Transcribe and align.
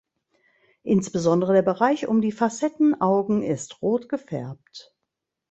Insbesondere 0.81 1.53
der 1.53 1.61
Bereich 1.61 2.07
um 2.07 2.21
die 2.21 2.31
Facettenaugen 2.31 3.43
ist 3.43 3.83
rot 3.83 4.09
gefärbt. 4.09 4.95